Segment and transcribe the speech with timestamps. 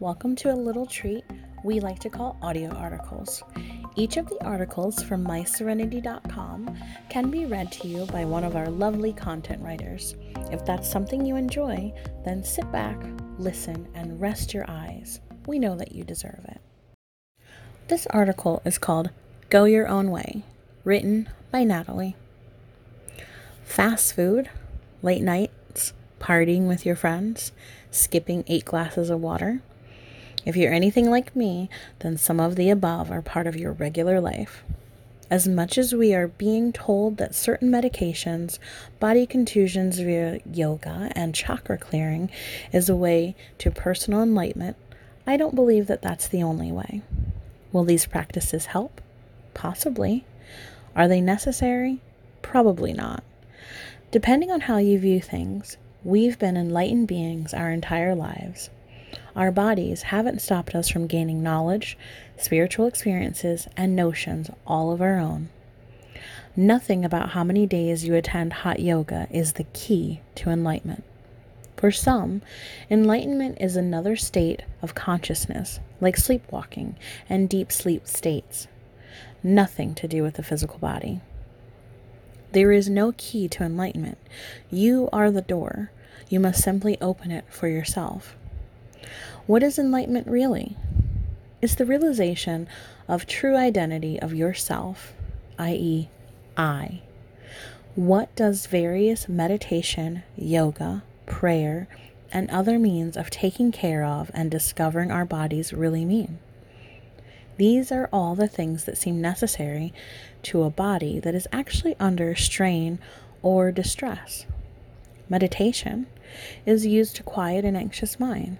[0.00, 1.24] welcome to a little treat
[1.64, 3.42] we like to call audio articles.
[3.96, 8.68] Each of the articles from mysoulrenity.com can be read to you by one of our
[8.68, 10.14] lovely content writers.
[10.52, 11.92] If that's something you enjoy,
[12.24, 12.96] then sit back,
[13.38, 15.20] listen, and rest your eyes.
[15.46, 16.60] We know that you deserve it.
[17.88, 19.10] This article is called
[19.50, 20.44] Go Your Own Way,
[20.84, 22.14] written by Natalie.
[23.64, 24.48] Fast food,
[25.02, 27.50] late nights, partying with your friends,
[27.90, 29.60] skipping eight glasses of water.
[30.48, 34.18] If you're anything like me, then some of the above are part of your regular
[34.18, 34.64] life.
[35.30, 38.58] As much as we are being told that certain medications,
[38.98, 42.30] body contusions via yoga, and chakra clearing
[42.72, 44.78] is a way to personal enlightenment,
[45.26, 47.02] I don't believe that that's the only way.
[47.70, 49.02] Will these practices help?
[49.52, 50.24] Possibly.
[50.96, 52.00] Are they necessary?
[52.40, 53.22] Probably not.
[54.10, 58.70] Depending on how you view things, we've been enlightened beings our entire lives.
[59.34, 61.96] Our bodies haven't stopped us from gaining knowledge,
[62.36, 65.48] spiritual experiences, and notions all of our own.
[66.56, 71.04] Nothing about how many days you attend hot yoga is the key to enlightenment.
[71.76, 72.42] For some,
[72.90, 76.96] enlightenment is another state of consciousness, like sleepwalking
[77.28, 78.66] and deep sleep states.
[79.44, 81.20] Nothing to do with the physical body.
[82.50, 84.18] There is no key to enlightenment.
[84.68, 85.92] You are the door.
[86.28, 88.34] You must simply open it for yourself.
[89.46, 90.76] What is enlightenment really?
[91.60, 92.68] It's the realization
[93.08, 95.12] of true identity of yourself,
[95.58, 96.08] i.e.,
[96.56, 97.00] I.
[97.94, 101.88] What does various meditation, yoga, prayer,
[102.32, 106.38] and other means of taking care of and discovering our bodies really mean?
[107.56, 109.92] These are all the things that seem necessary
[110.44, 113.00] to a body that is actually under strain
[113.42, 114.46] or distress.
[115.28, 116.06] Meditation
[116.64, 118.58] is used to quiet an anxious mind.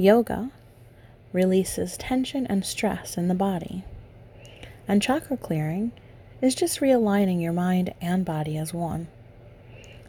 [0.00, 0.50] Yoga
[1.30, 3.84] releases tension and stress in the body.
[4.88, 5.92] And chakra clearing
[6.40, 9.08] is just realigning your mind and body as one.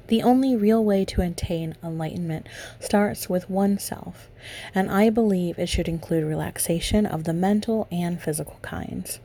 [0.07, 2.47] The only real way to attain enlightenment
[2.79, 4.29] starts with oneself,
[4.73, 9.19] and I believe it should include relaxation of the mental and physical kinds.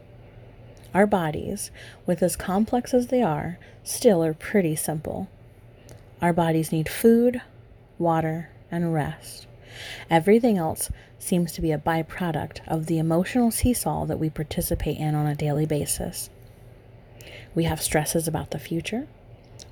[0.93, 1.71] Our bodies,
[2.06, 5.28] with as complex as they are, still are pretty simple.
[6.21, 7.41] Our bodies need food,
[8.00, 9.47] water, and rest.
[10.10, 15.14] Everything else seems to be a byproduct of the emotional seesaw that we participate in
[15.14, 16.31] on a daily basis.
[17.54, 19.06] We have stresses about the future,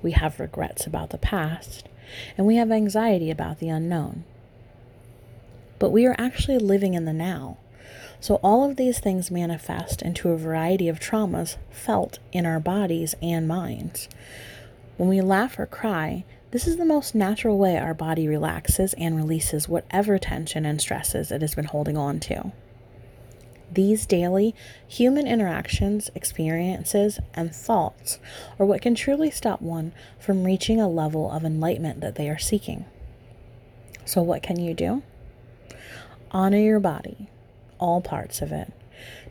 [0.01, 1.87] we have regrets about the past,
[2.37, 4.23] and we have anxiety about the unknown.
[5.79, 7.57] But we are actually living in the now.
[8.19, 13.13] So, all of these things manifest into a variety of traumas felt in our bodies
[13.21, 14.07] and minds.
[14.97, 16.23] When we laugh or cry,
[16.55, 21.29] this is the most natural way our body relaxes and releases whatever tension and stresses
[21.29, 22.53] it has been holding on to.
[23.69, 24.55] These daily
[24.87, 28.19] human interactions, experiences, and thoughts
[28.57, 32.39] are what can truly stop one from reaching a level of enlightenment that they are
[32.39, 32.85] seeking.
[34.05, 35.03] So, what can you do?
[36.31, 37.27] Honor your body,
[37.79, 38.71] all parts of it.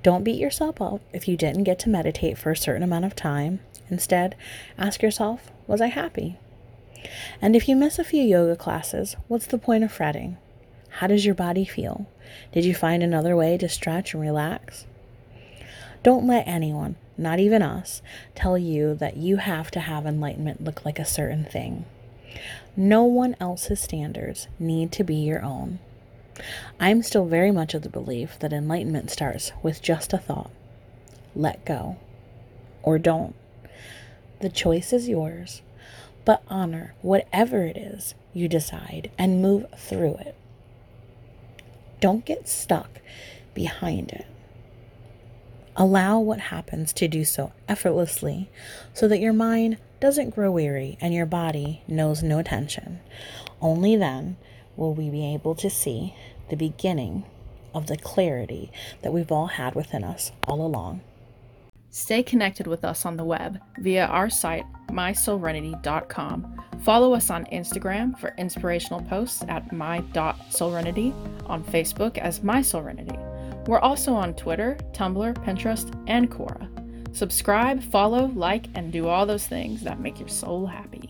[0.02, 3.16] Don't beat yourself up if you didn't get to meditate for a certain amount of
[3.16, 3.60] time.
[3.88, 4.36] Instead,
[4.76, 6.36] ask yourself, Was I happy?
[7.40, 10.36] And if you miss a few yoga classes, what's the point of fretting?
[10.88, 12.06] How does your body feel?
[12.52, 14.86] Did you find another way to stretch and relax?
[16.02, 18.02] Don't let anyone, not even us,
[18.34, 21.84] tell you that you have to have enlightenment look like a certain thing.
[22.76, 25.78] No one else's standards need to be your own.
[26.80, 30.50] I'm still very much of the belief that enlightenment starts with just a thought
[31.36, 31.96] let go,
[32.82, 33.34] or don't.
[34.40, 35.62] The choice is yours,
[36.24, 40.34] but honor whatever it is you decide and move through it.
[42.00, 43.00] Don't get stuck
[43.54, 44.26] behind it.
[45.76, 48.48] Allow what happens to do so effortlessly
[48.92, 53.00] so that your mind doesn't grow weary and your body knows no tension.
[53.60, 54.36] Only then
[54.76, 56.14] will we be able to see
[56.50, 57.24] the beginning
[57.74, 58.70] of the clarity
[59.02, 61.00] that we've all had within us all along.
[61.94, 66.60] Stay connected with us on the web via our site, mysoulrenity.com.
[66.82, 71.14] Follow us on Instagram for inspirational posts at my.soulrenity,
[71.46, 73.16] on Facebook as mysoulrenity.
[73.68, 76.68] We're also on Twitter, Tumblr, Pinterest, and Quora.
[77.16, 81.03] Subscribe, follow, like, and do all those things that make your soul happy.